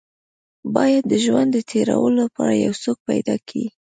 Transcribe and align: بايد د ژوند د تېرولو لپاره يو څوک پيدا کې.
بايد 0.73 1.03
د 1.11 1.13
ژوند 1.25 1.49
د 1.53 1.57
تېرولو 1.71 2.15
لپاره 2.23 2.53
يو 2.65 2.73
څوک 2.83 2.97
پيدا 3.09 3.35
کې. 3.47 3.63